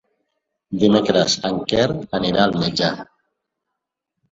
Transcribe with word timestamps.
Dimecres 0.83 1.35
en 1.51 1.61
Quer 1.73 1.85
anirà 2.21 2.43
al 2.49 2.59
metge. 2.65 2.91